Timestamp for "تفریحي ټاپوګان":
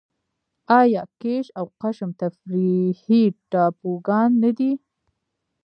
2.19-4.29